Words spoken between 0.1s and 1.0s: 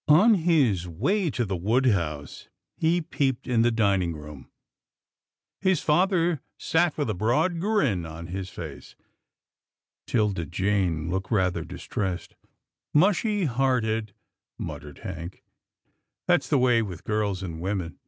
his